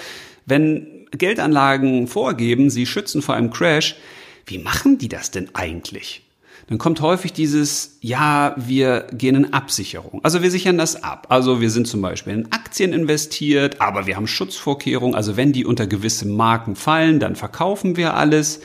[0.44, 3.97] wenn Geldanlagen vorgeben, sie schützen vor einem Crash,
[4.47, 6.28] wie machen die das denn eigentlich?
[6.69, 10.21] Dann kommt häufig dieses, ja, wir gehen in Absicherung.
[10.23, 11.27] Also wir sichern das ab.
[11.31, 15.15] Also wir sind zum Beispiel in Aktien investiert, aber wir haben Schutzvorkehrungen.
[15.15, 18.61] Also wenn die unter gewisse Marken fallen, dann verkaufen wir alles.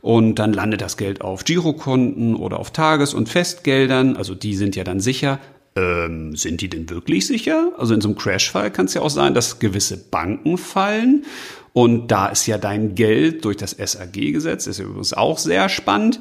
[0.00, 4.16] Und dann landet das Geld auf Girokonten oder auf Tages- und Festgeldern.
[4.16, 5.40] Also die sind ja dann sicher.
[5.74, 7.72] Ähm, sind die denn wirklich sicher?
[7.76, 11.24] Also in so einem Crashfall kann es ja auch sein, dass gewisse Banken fallen.
[11.72, 16.20] Und da ist ja dein Geld durch das SAG-Gesetz, ist übrigens auch sehr spannend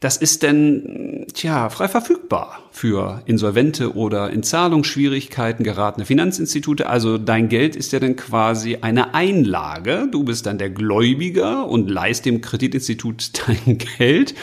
[0.00, 6.90] das ist denn, tja, frei verfügbar für insolvente oder in Zahlungsschwierigkeiten geratene Finanzinstitute.
[6.90, 10.08] Also dein Geld ist ja dann quasi eine Einlage.
[10.10, 14.34] Du bist dann der Gläubiger und leist dem Kreditinstitut dein Geld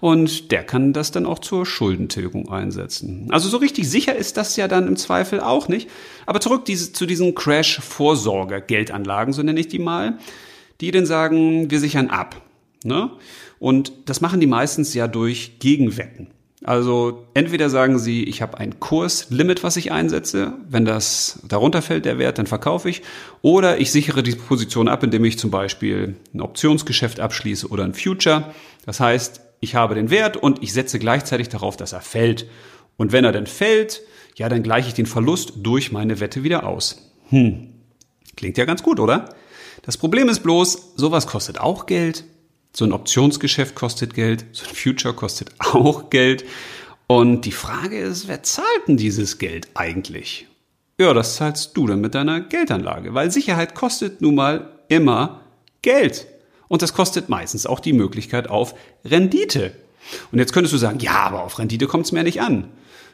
[0.00, 3.26] und der kann das dann auch zur Schuldentilgung einsetzen.
[3.30, 5.90] Also so richtig sicher ist das ja dann im Zweifel auch nicht.
[6.24, 10.18] Aber zurück diese, zu diesen Crash-Vorsorger-Geldanlagen, so nenne ich die mal,
[10.80, 12.40] die dann sagen, wir sichern ab.
[12.84, 13.10] Ne?
[13.58, 16.28] Und das machen die meistens ja durch Gegenwetten.
[16.62, 20.52] Also entweder sagen sie, ich habe ein Kurslimit, was ich einsetze.
[20.68, 23.02] Wenn das darunter fällt, der Wert, dann verkaufe ich.
[23.40, 27.94] Oder ich sichere die Position ab, indem ich zum Beispiel ein Optionsgeschäft abschließe oder ein
[27.94, 28.52] Future.
[28.84, 32.46] Das heißt, ich habe den Wert und ich setze gleichzeitig darauf, dass er fällt.
[32.98, 34.02] Und wenn er dann fällt,
[34.36, 37.10] ja, dann gleiche ich den Verlust durch meine Wette wieder aus.
[37.30, 37.68] Hm.
[38.36, 39.34] Klingt ja ganz gut, oder?
[39.82, 42.24] Das Problem ist bloß, sowas kostet auch Geld.
[42.72, 46.44] So ein Optionsgeschäft kostet Geld, so ein Future kostet auch Geld.
[47.06, 50.46] Und die Frage ist, wer zahlt denn dieses Geld eigentlich?
[50.98, 55.40] Ja, das zahlst du dann mit deiner Geldanlage, weil Sicherheit kostet nun mal immer
[55.82, 56.26] Geld.
[56.68, 59.72] Und das kostet meistens auch die Möglichkeit auf Rendite.
[60.30, 62.68] Und jetzt könntest du sagen, ja, aber auf Rendite kommt es mir nicht an.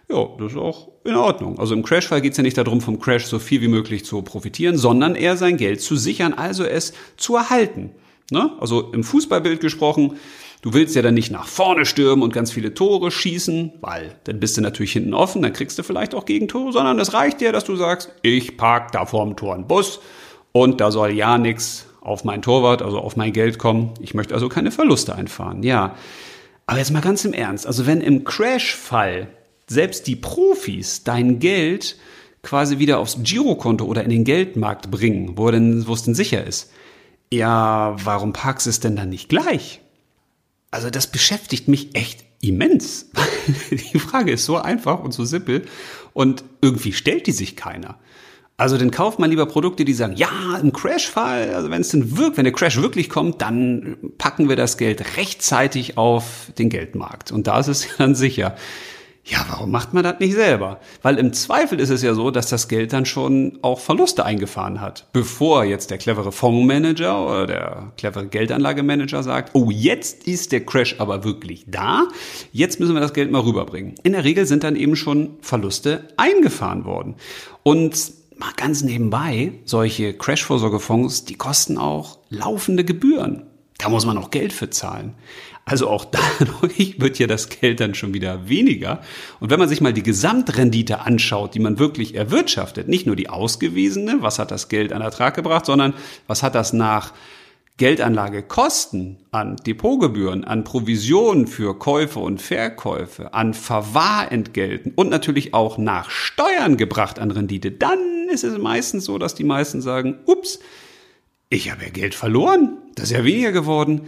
[0.08, 1.58] Ja, das ist auch in Ordnung.
[1.58, 4.20] Also im Crashfall geht es ja nicht darum, vom Crash so viel wie möglich zu
[4.22, 7.90] profitieren, sondern eher sein Geld zu sichern, also es zu erhalten.
[8.30, 8.50] Ne?
[8.60, 10.18] Also im Fußballbild gesprochen,
[10.62, 14.40] du willst ja dann nicht nach vorne stürmen und ganz viele Tore schießen, weil dann
[14.40, 17.52] bist du natürlich hinten offen, dann kriegst du vielleicht auch Gegentore, sondern es reicht dir,
[17.52, 20.00] dass du sagst, ich park da vorm Tor einen Bus
[20.52, 23.94] und da soll ja nichts auf mein Torwart, also auf mein Geld kommen.
[24.00, 25.62] Ich möchte also keine Verluste einfahren.
[25.62, 25.96] Ja,
[26.66, 27.66] Aber jetzt mal ganz im Ernst.
[27.66, 29.28] Also wenn im Crash-Fall
[29.68, 31.96] selbst die Profis dein Geld
[32.42, 36.44] quasi wieder aufs Girokonto oder in den Geldmarkt bringen, wo, denn, wo es denn sicher
[36.44, 36.70] ist,
[37.32, 39.80] ja, warum parkst du es denn dann nicht gleich?
[40.70, 43.10] Also das beschäftigt mich echt immens.
[43.70, 45.66] die Frage ist so einfach und so simpel
[46.12, 47.98] und irgendwie stellt die sich keiner.
[48.58, 52.16] Also dann kauft man lieber Produkte, die sagen, ja, im Crash-Fall, also wenn es denn
[52.16, 57.32] wirkt, wenn der Crash wirklich kommt, dann packen wir das Geld rechtzeitig auf den Geldmarkt.
[57.32, 58.56] Und da ist es dann sicher.
[59.28, 60.78] Ja, warum macht man das nicht selber?
[61.02, 64.80] Weil im Zweifel ist es ja so, dass das Geld dann schon auch Verluste eingefahren
[64.80, 70.64] hat, bevor jetzt der clevere Fondsmanager oder der clevere Geldanlagemanager sagt, oh, jetzt ist der
[70.64, 72.06] Crash aber wirklich da,
[72.52, 73.96] jetzt müssen wir das Geld mal rüberbringen.
[74.04, 77.16] In der Regel sind dann eben schon Verluste eingefahren worden.
[77.64, 83.46] Und mal ganz nebenbei, solche Crash-Vorsorgefonds, die kosten auch laufende Gebühren.
[83.78, 85.14] Da muss man auch Geld für zahlen.
[85.68, 89.00] Also auch dadurch wird ja das Geld dann schon wieder weniger.
[89.40, 93.28] Und wenn man sich mal die Gesamtrendite anschaut, die man wirklich erwirtschaftet, nicht nur die
[93.28, 95.92] ausgewiesene, was hat das Geld an Ertrag gebracht, sondern
[96.28, 97.12] was hat das nach
[97.78, 106.10] Geldanlagekosten, an Depotgebühren, an Provisionen für Käufe und Verkäufe, an Verwahrentgelten und natürlich auch nach
[106.10, 107.98] Steuern gebracht an Rendite, dann
[108.30, 110.60] ist es meistens so, dass die meisten sagen, ups,
[111.50, 114.02] ich habe ja Geld verloren, das ist ja weniger geworden.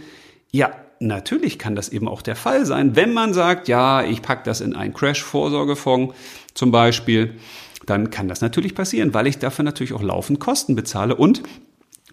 [0.51, 4.43] Ja, natürlich kann das eben auch der Fall sein, wenn man sagt, ja, ich packe
[4.43, 6.15] das in einen Crash-Vorsorgefonds
[6.53, 7.35] zum Beispiel,
[7.85, 11.41] dann kann das natürlich passieren, weil ich dafür natürlich auch laufend Kosten bezahle und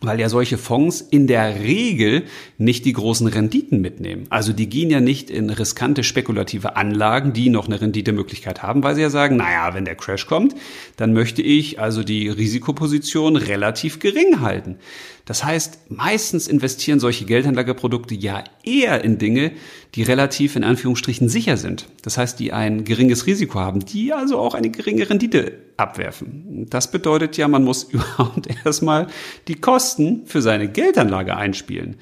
[0.00, 2.24] weil ja solche Fonds in der Regel
[2.58, 4.26] nicht die großen Renditen mitnehmen.
[4.28, 8.94] Also die gehen ja nicht in riskante spekulative Anlagen, die noch eine Renditemöglichkeit haben, weil
[8.94, 10.54] sie ja sagen, naja, wenn der Crash kommt,
[10.96, 14.76] dann möchte ich also die Risikoposition relativ gering halten.
[15.26, 19.50] Das heißt, meistens investieren solche Geldanlageprodukte ja eher in Dinge,
[19.96, 21.88] die relativ in Anführungsstrichen sicher sind.
[22.02, 26.66] Das heißt, die ein geringes Risiko haben, die also auch eine geringe Rendite abwerfen.
[26.70, 29.08] Das bedeutet ja, man muss überhaupt erstmal
[29.48, 31.96] die Kosten für seine Geldanlage einspielen,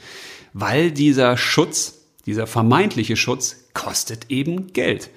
[0.52, 5.08] weil dieser Schutz, dieser vermeintliche Schutz kostet eben Geld.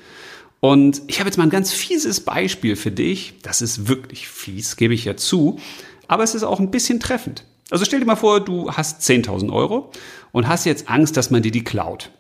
[0.62, 3.34] Und ich habe jetzt mal ein ganz fieses Beispiel für dich.
[3.44, 5.60] Das ist wirklich fies, gebe ich ja zu.
[6.08, 7.44] Aber es ist auch ein bisschen treffend.
[7.70, 9.92] Also stell dir mal vor, du hast 10.000 Euro
[10.32, 12.12] und hast jetzt Angst, dass man dir die klaut.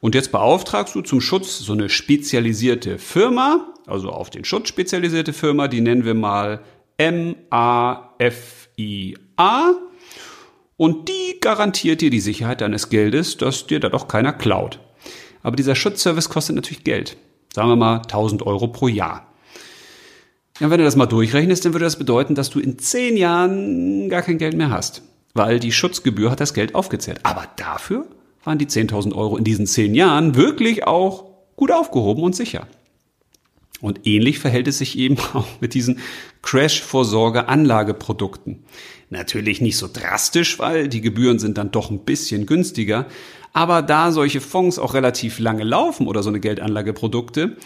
[0.00, 5.32] Und jetzt beauftragst du zum Schutz so eine spezialisierte Firma, also auf den Schutz spezialisierte
[5.32, 6.60] Firma, die nennen wir mal
[6.98, 7.32] M-A-F-I-A.
[10.76, 14.78] Und die garantiert dir die Sicherheit deines Geldes, dass dir da doch keiner klaut.
[15.42, 17.16] Aber dieser Schutzservice kostet natürlich Geld.
[17.54, 19.31] Sagen wir mal 1000 Euro pro Jahr.
[20.62, 24.08] Ja, wenn du das mal durchrechnest, dann würde das bedeuten, dass du in zehn Jahren
[24.08, 25.02] gar kein Geld mehr hast.
[25.34, 27.18] Weil die Schutzgebühr hat das Geld aufgezählt.
[27.24, 28.06] Aber dafür
[28.44, 31.24] waren die 10.000 Euro in diesen zehn Jahren wirklich auch
[31.56, 32.68] gut aufgehoben und sicher.
[33.80, 35.98] Und ähnlich verhält es sich eben auch mit diesen
[36.42, 38.62] Crash-Vorsorge-Anlageprodukten.
[39.10, 43.06] Natürlich nicht so drastisch, weil die Gebühren sind dann doch ein bisschen günstiger.
[43.52, 47.56] Aber da solche Fonds auch relativ lange laufen oder so eine Geldanlageprodukte,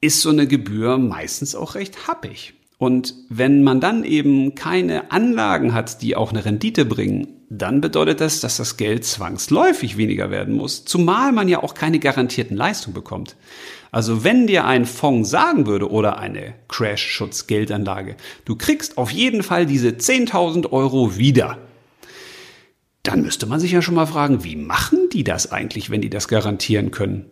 [0.00, 2.54] ist so eine Gebühr meistens auch recht happig.
[2.78, 8.20] Und wenn man dann eben keine Anlagen hat, die auch eine Rendite bringen, dann bedeutet
[8.20, 12.94] das, dass das Geld zwangsläufig weniger werden muss, zumal man ja auch keine garantierten Leistungen
[12.94, 13.36] bekommt.
[13.92, 19.64] Also wenn dir ein Fonds sagen würde oder eine Crash-Schutz-Geldanlage, du kriegst auf jeden Fall
[19.64, 21.58] diese 10.000 Euro wieder,
[23.02, 26.10] dann müsste man sich ja schon mal fragen, wie machen die das eigentlich, wenn die
[26.10, 27.26] das garantieren können?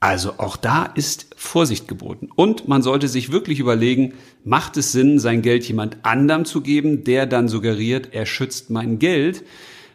[0.00, 2.30] Also auch da ist Vorsicht geboten.
[2.34, 7.04] Und man sollte sich wirklich überlegen, macht es Sinn, sein Geld jemand anderem zu geben,
[7.04, 9.44] der dann suggeriert, er schützt mein Geld?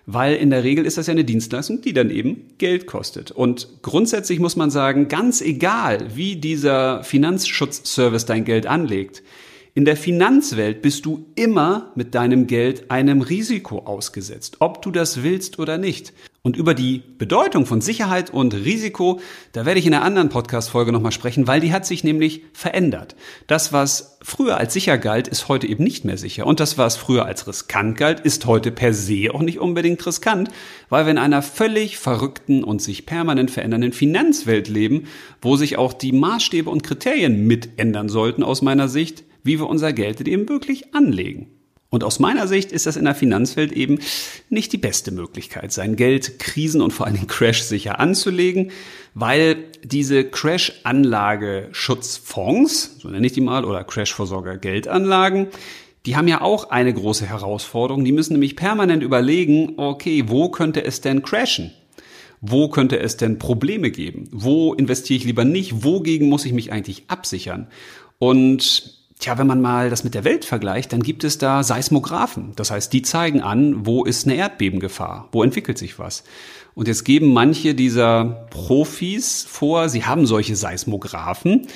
[0.06, 3.32] Weil in der Regel ist das ja eine Dienstleistung, die dann eben Geld kostet.
[3.32, 9.24] Und grundsätzlich muss man sagen, ganz egal, wie dieser Finanzschutzservice dein Geld anlegt,
[9.74, 15.24] in der Finanzwelt bist du immer mit deinem Geld einem Risiko ausgesetzt, ob du das
[15.24, 16.14] willst oder nicht.
[16.46, 19.20] Und über die Bedeutung von Sicherheit und Risiko,
[19.54, 23.16] da werde ich in einer anderen Podcast-Folge nochmal sprechen, weil die hat sich nämlich verändert.
[23.48, 26.46] Das, was früher als sicher galt, ist heute eben nicht mehr sicher.
[26.46, 30.52] Und das, was früher als riskant galt, ist heute per se auch nicht unbedingt riskant,
[30.88, 35.08] weil wir in einer völlig verrückten und sich permanent verändernden Finanzwelt leben,
[35.42, 39.68] wo sich auch die Maßstäbe und Kriterien mit ändern sollten aus meiner Sicht, wie wir
[39.68, 41.48] unser Geld eben wirklich anlegen.
[41.96, 44.00] Und aus meiner Sicht ist das in der Finanzwelt eben
[44.50, 48.72] nicht die beste Möglichkeit, sein Geld krisen- und vor allen Dingen crash-sicher anzulegen,
[49.14, 55.48] weil diese Crash-Anlage-Schutzfonds, so nenne ich die mal, oder Crash-Vorsorger-Geldanlagen,
[56.06, 58.04] die haben ja auch eine große Herausforderung.
[58.04, 61.72] Die müssen nämlich permanent überlegen, okay, wo könnte es denn crashen?
[62.42, 64.28] Wo könnte es denn Probleme geben?
[64.34, 65.86] Wo investiere ich lieber nicht?
[65.86, 67.70] Wogegen muss ich mich eigentlich absichern?
[68.20, 72.52] Und Tja, wenn man mal das mit der Welt vergleicht, dann gibt es da Seismographen.
[72.58, 76.24] Das heißt, die zeigen an, wo ist eine Erdbebengefahr, wo entwickelt sich was.
[76.74, 81.68] Und jetzt geben manche dieser Profis vor, sie haben solche Seismographen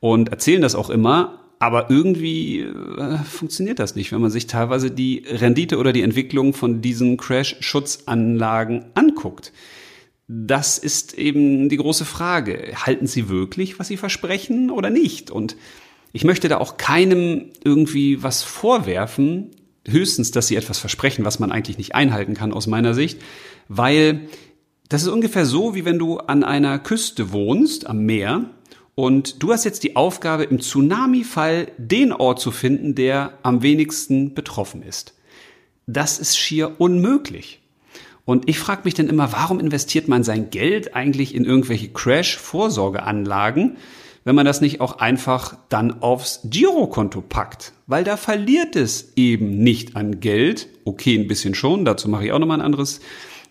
[0.00, 4.90] und erzählen das auch immer, aber irgendwie äh, funktioniert das nicht, wenn man sich teilweise
[4.90, 9.52] die Rendite oder die Entwicklung von diesen Crash-Schutzanlagen anguckt.
[10.28, 12.72] Das ist eben die große Frage.
[12.76, 15.30] Halten sie wirklich, was sie versprechen oder nicht?
[15.30, 15.56] Und
[16.14, 19.50] ich möchte da auch keinem irgendwie was vorwerfen,
[19.86, 23.20] höchstens, dass sie etwas versprechen, was man eigentlich nicht einhalten kann aus meiner Sicht,
[23.68, 24.28] weil
[24.88, 28.50] das ist ungefähr so, wie wenn du an einer Küste wohnst, am Meer,
[28.94, 34.34] und du hast jetzt die Aufgabe, im Tsunami-Fall den Ort zu finden, der am wenigsten
[34.34, 35.14] betroffen ist.
[35.88, 37.60] Das ist schier unmöglich.
[38.24, 43.78] Und ich frage mich dann immer, warum investiert man sein Geld eigentlich in irgendwelche Crash-Vorsorgeanlagen,
[44.24, 47.72] wenn man das nicht auch einfach dann aufs Girokonto packt?
[47.86, 50.68] Weil da verliert es eben nicht an Geld.
[50.84, 53.00] Okay, ein bisschen schon, dazu mache ich auch nochmal ein anderes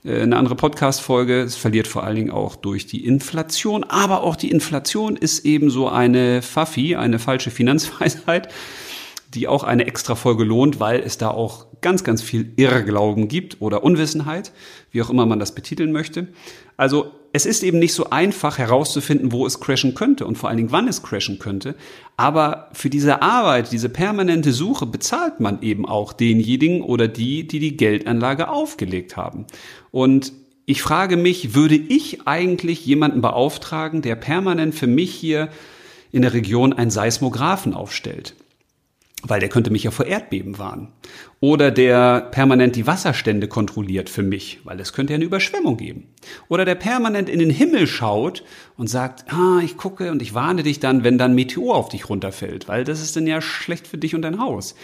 [0.05, 1.41] äh, eine andere Podcast-Folge.
[1.41, 3.83] Es verliert vor allen Dingen auch durch die Inflation.
[3.83, 8.49] Aber auch die Inflation ist eben so eine Pfaffi, eine falsche Finanzweisheit,
[9.33, 13.61] die auch eine extra Folge lohnt, weil es da auch ganz, ganz viel Irrglauben gibt
[13.61, 14.51] oder Unwissenheit,
[14.91, 16.27] wie auch immer man das betiteln möchte.
[16.77, 20.57] Also es ist eben nicht so einfach herauszufinden, wo es crashen könnte und vor allen
[20.57, 21.75] Dingen, wann es crashen könnte.
[22.15, 27.59] Aber für diese Arbeit, diese permanente Suche bezahlt man eben auch denjenigen oder die, die
[27.59, 29.47] die Geldanlage aufgelegt haben.
[29.89, 30.31] Und
[30.65, 35.49] ich frage mich, würde ich eigentlich jemanden beauftragen, der permanent für mich hier
[36.11, 38.35] in der Region einen Seismographen aufstellt?
[39.25, 40.89] Weil der könnte mich ja vor Erdbeben warnen.
[41.39, 46.07] Oder der permanent die Wasserstände kontrolliert für mich, weil es könnte ja eine Überschwemmung geben.
[46.49, 48.43] Oder der permanent in den Himmel schaut
[48.77, 52.09] und sagt, ah, ich gucke und ich warne dich dann, wenn dann Meteor auf dich
[52.09, 54.75] runterfällt, weil das ist dann ja schlecht für dich und dein Haus.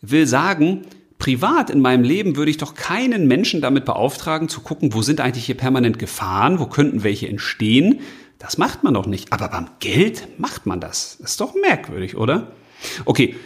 [0.00, 0.82] Will sagen,
[1.18, 5.20] privat in meinem Leben würde ich doch keinen Menschen damit beauftragen, zu gucken, wo sind
[5.20, 8.00] eigentlich hier permanent Gefahren, wo könnten welche entstehen.
[8.38, 9.32] Das macht man doch nicht.
[9.32, 11.14] Aber beim Geld macht man das.
[11.16, 12.52] Ist doch merkwürdig, oder?
[13.04, 13.36] Okay,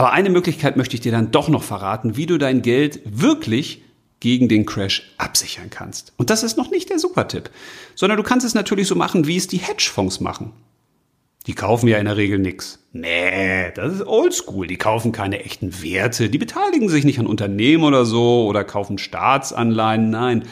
[0.00, 3.82] aber eine Möglichkeit möchte ich dir dann doch noch verraten, wie du dein Geld wirklich
[4.18, 6.14] gegen den Crash absichern kannst.
[6.16, 7.50] Und das ist noch nicht der Supertipp,
[7.94, 10.52] sondern du kannst es natürlich so machen, wie es die Hedgefonds machen.
[11.46, 12.78] Die kaufen ja in der Regel nichts.
[12.94, 14.66] Nee, das ist oldschool.
[14.66, 16.30] Die kaufen keine echten Werte.
[16.30, 20.08] Die beteiligen sich nicht an Unternehmen oder so oder kaufen Staatsanleihen.
[20.08, 20.44] Nein,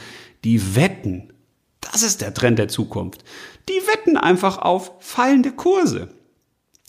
[0.45, 1.33] die wetten.
[1.81, 3.25] Das ist der Trend der Zukunft.
[3.71, 6.11] Die wetten einfach auf fallende Kurse.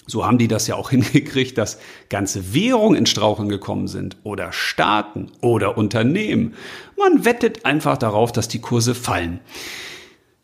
[0.10, 4.52] So haben die das ja auch hingekriegt, dass ganze Währungen in Straucheln gekommen sind oder
[4.52, 6.56] Staaten oder Unternehmen.
[6.98, 9.40] Man wettet einfach darauf, dass die Kurse fallen.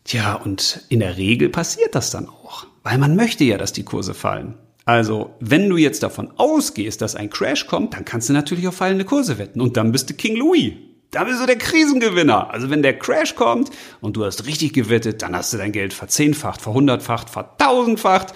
[0.04, 3.84] Tja, und in der Regel passiert das dann auch, weil man möchte ja, dass die
[3.84, 4.54] Kurse fallen.
[4.86, 8.76] Also, wenn du jetzt davon ausgehst, dass ein Crash kommt, dann kannst du natürlich auf
[8.76, 10.74] fallende Kurse wetten und dann bist du King Louis.
[11.10, 12.52] Da bist du der Krisengewinner.
[12.52, 15.94] Also wenn der Crash kommt und du hast richtig gewettet, dann hast du dein Geld
[15.94, 18.34] verzehnfacht, verhundertfacht, vertausendfacht.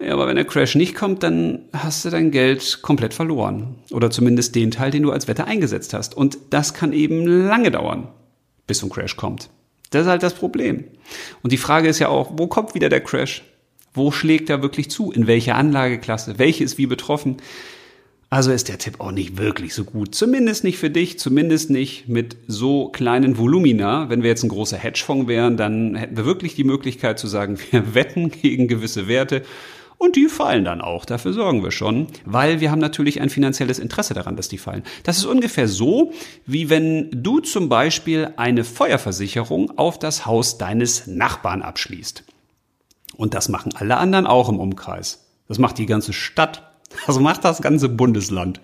[0.00, 3.76] Ja, aber wenn der Crash nicht kommt, dann hast du dein Geld komplett verloren.
[3.90, 6.16] Oder zumindest den Teil, den du als Wette eingesetzt hast.
[6.16, 8.08] Und das kann eben lange dauern,
[8.66, 9.50] bis so ein Crash kommt.
[9.90, 10.84] Das ist halt das Problem.
[11.42, 13.42] Und die Frage ist ja auch, wo kommt wieder der Crash?
[13.92, 15.10] Wo schlägt er wirklich zu?
[15.10, 16.38] In welcher Anlageklasse?
[16.38, 17.38] Welche ist wie betroffen?
[18.30, 20.14] Also ist der Tipp auch nicht wirklich so gut.
[20.14, 24.10] Zumindest nicht für dich, zumindest nicht mit so kleinen Volumina.
[24.10, 27.58] Wenn wir jetzt ein großer Hedgefonds wären, dann hätten wir wirklich die Möglichkeit zu sagen,
[27.70, 29.42] wir wetten gegen gewisse Werte
[29.98, 33.80] und die fallen dann auch, dafür sorgen wir schon, weil wir haben natürlich ein finanzielles
[33.80, 34.84] Interesse daran, dass die fallen.
[35.02, 36.12] Das ist ungefähr so,
[36.46, 42.22] wie wenn du zum Beispiel eine Feuerversicherung auf das Haus deines Nachbarn abschließt.
[43.16, 45.26] Und das machen alle anderen auch im Umkreis.
[45.48, 46.64] Das macht die ganze Stadt.
[47.06, 48.62] Das macht das ganze Bundesland.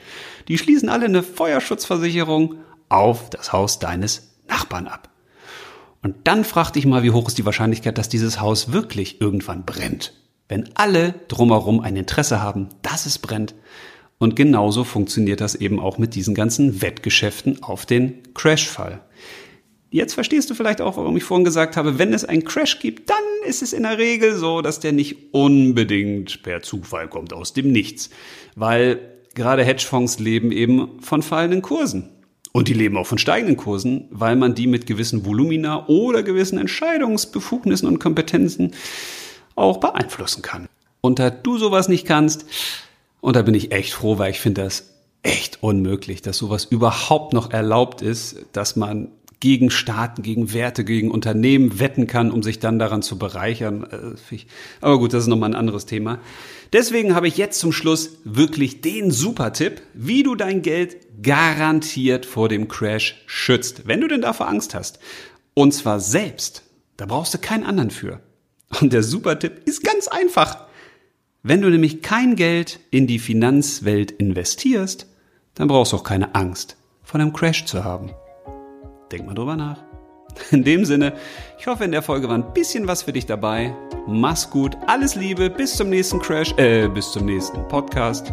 [0.49, 2.55] Die schließen alle eine Feuerschutzversicherung
[2.89, 5.11] auf das Haus deines Nachbarn ab.
[6.03, 9.67] Und dann frag dich mal, wie hoch ist die Wahrscheinlichkeit, dass dieses Haus wirklich irgendwann
[9.67, 10.15] brennt.
[10.49, 13.55] Wenn alle drumherum ein Interesse haben, dass es brennt.
[14.19, 19.01] Und genauso funktioniert das eben auch mit diesen ganzen Wettgeschäften auf den Crash-Fall.
[19.91, 23.11] Jetzt verstehst du vielleicht auch, warum ich vorhin gesagt habe, wenn es einen Crash gibt,
[23.11, 23.17] dann
[23.47, 27.71] ist es in der Regel so, dass der nicht unbedingt per Zufall kommt aus dem
[27.71, 28.11] Nichts.
[28.57, 28.99] Weil
[29.35, 32.11] gerade Hedgefonds leben eben von fallenden Kursen.
[32.53, 36.59] Und die leben auch von steigenden Kursen, weil man die mit gewissen Volumina oder gewissen
[36.59, 38.75] Entscheidungsbefugnissen und Kompetenzen
[39.55, 40.69] auch beeinflussen kann.
[41.01, 42.47] Und da du sowas nicht kannst,
[43.21, 44.91] und da bin ich echt froh, weil ich finde das
[45.23, 49.09] echt unmöglich, dass sowas überhaupt noch erlaubt ist, dass man
[49.41, 54.17] gegen Staaten, gegen Werte, gegen Unternehmen wetten kann, um sich dann daran zu bereichern.
[54.31, 54.39] Äh,
[54.81, 56.19] aber gut, das ist nochmal ein anderes Thema.
[56.73, 62.25] Deswegen habe ich jetzt zum Schluss wirklich den super Tipp, wie du dein Geld garantiert
[62.25, 64.99] vor dem Crash schützt, wenn du denn davor Angst hast.
[65.53, 66.63] Und zwar selbst.
[66.97, 68.21] Da brauchst du keinen anderen für.
[68.81, 70.64] Und der super Tipp ist ganz einfach.
[71.43, 75.07] Wenn du nämlich kein Geld in die Finanzwelt investierst,
[75.55, 78.11] dann brauchst du auch keine Angst vor einem Crash zu haben.
[79.12, 79.79] Denk mal drüber nach.
[80.51, 81.12] In dem Sinne,
[81.59, 83.75] ich hoffe, in der Folge war ein bisschen was für dich dabei.
[84.07, 88.33] Mach's gut, alles Liebe, bis zum nächsten Crash, äh, bis zum nächsten Podcast.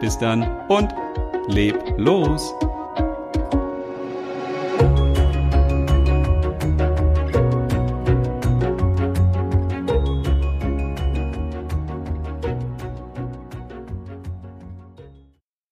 [0.00, 0.92] Bis dann und
[1.48, 2.52] leb los.